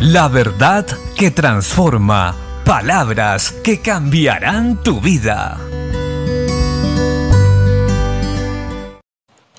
[0.00, 2.34] La verdad que transforma.
[2.64, 5.60] Palabras que cambiarán tu vida.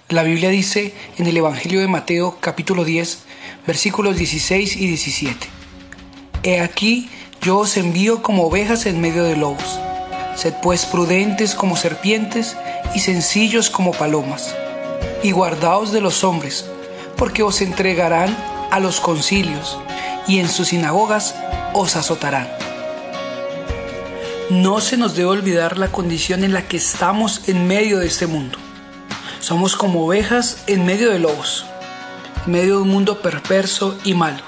[0.10, 3.20] La Biblia dice en el Evangelio de Mateo capítulo 10
[3.68, 5.48] versículos 16 y 17.
[6.42, 7.12] He aquí
[7.44, 9.80] yo os envío como ovejas en medio de lobos.
[10.36, 12.58] Sed pues prudentes como serpientes
[12.96, 14.56] y sencillos como palomas.
[15.22, 16.66] Y guardaos de los hombres,
[17.16, 18.36] porque os entregarán
[18.72, 19.78] a los concilios
[20.28, 21.36] y en sus sinagogas
[21.74, 22.48] os azotarán.
[24.50, 28.28] No se nos debe olvidar la condición en la que estamos en medio de este
[28.28, 28.58] mundo.
[29.40, 31.66] Somos como ovejas en medio de lobos,
[32.46, 34.44] en medio de un mundo perverso y malo.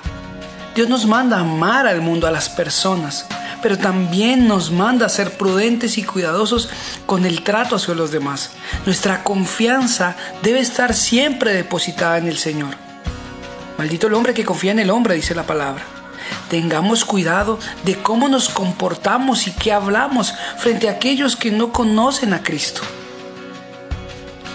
[0.76, 3.28] Dios nos manda amar al mundo, a las personas,
[3.62, 6.70] pero también nos manda ser prudentes y cuidadosos
[7.05, 8.52] con el trato hacia los demás.
[8.86, 12.76] Nuestra confianza debe estar siempre depositada en el Señor.
[13.84, 15.84] Maldito el hombre que confía en el hombre, dice la palabra.
[16.50, 22.34] Tengamos cuidado de cómo nos comportamos y qué hablamos frente a aquellos que no conocen
[22.34, 22.81] a Cristo.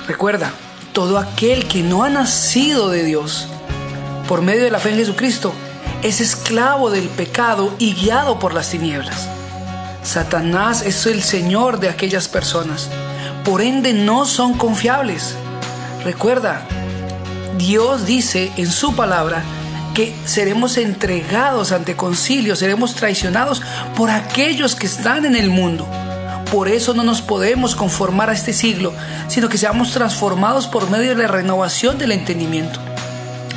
[0.06, 0.50] Recuerda,
[0.94, 3.48] todo aquel que no ha nacido de Dios
[4.26, 5.52] por medio de la fe en Jesucristo
[6.02, 9.28] es esclavo del pecado y guiado por las tinieblas.
[10.02, 12.88] Satanás es el Señor de aquellas personas.
[13.44, 15.34] Por ende no son confiables.
[16.02, 16.66] Recuerda,
[17.58, 19.42] Dios dice en su palabra
[19.92, 23.62] que seremos entregados ante concilio, seremos traicionados
[23.96, 25.86] por aquellos que están en el mundo.
[26.52, 28.92] Por eso no nos podemos conformar a este siglo,
[29.26, 32.78] sino que seamos transformados por medio de la renovación del entendimiento,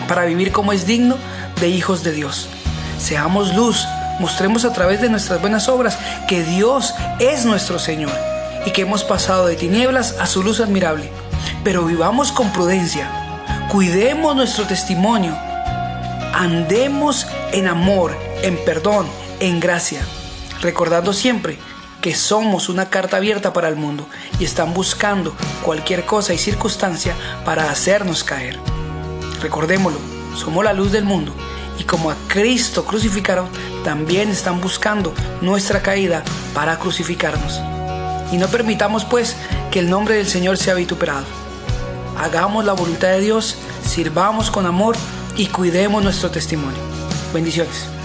[0.07, 1.15] para vivir como es digno
[1.59, 2.49] de hijos de Dios.
[2.97, 3.87] Seamos luz,
[4.19, 8.11] mostremos a través de nuestras buenas obras que Dios es nuestro Señor
[8.65, 11.11] y que hemos pasado de tinieblas a su luz admirable.
[11.63, 13.30] Pero vivamos con prudencia,
[13.71, 15.33] cuidemos nuestro testimonio,
[16.33, 19.07] andemos en amor, en perdón,
[19.39, 20.01] en gracia,
[20.59, 21.57] recordando siempre
[22.01, 24.09] que somos una carta abierta para el mundo
[24.39, 28.59] y están buscando cualquier cosa y circunstancia para hacernos caer.
[29.41, 29.99] Recordémoslo,
[30.35, 31.33] somos la luz del mundo
[31.79, 33.47] y como a Cristo crucificaron,
[33.85, 37.61] también están buscando nuestra caída para crucificarnos.
[38.33, 39.37] Y no permitamos pues
[39.71, 41.40] que el nombre del Señor sea vituperado.
[42.17, 44.95] Hagamos la voluntad de Dios, sirvamos con amor
[45.37, 46.79] y cuidemos nuestro testimonio.
[47.33, 48.00] Bendiciones.